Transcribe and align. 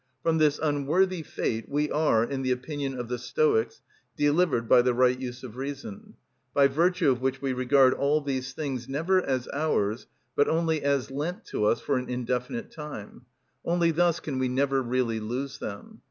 From 0.23 0.39
this 0.39 0.57
unworthy 0.59 1.21
fate 1.21 1.69
we 1.69 1.91
are, 1.91 2.23
in 2.23 2.41
the 2.41 2.49
opinion 2.49 2.97
of 2.99 3.07
the 3.07 3.19
Stoics, 3.19 3.83
delivered 4.17 4.67
by 4.67 4.81
the 4.81 4.95
right 4.95 5.19
use 5.19 5.43
of 5.43 5.57
reason, 5.57 6.15
by 6.55 6.65
virtue 6.67 7.11
of 7.11 7.21
which 7.21 7.39
we 7.39 7.53
regard 7.53 7.93
all 7.93 8.19
these 8.19 8.51
things, 8.51 8.89
never 8.89 9.21
as 9.21 9.47
ours, 9.53 10.07
but 10.35 10.47
only 10.47 10.81
as 10.81 11.11
lent 11.11 11.45
to 11.45 11.65
us 11.65 11.81
for 11.81 11.97
an 11.99 12.09
indefinite 12.09 12.71
time; 12.71 13.27
only 13.63 13.91
thus 13.91 14.19
can 14.19 14.39
we 14.39 14.49
never 14.49 14.81
really 14.81 15.19
lose 15.19 15.59
them. 15.59 15.99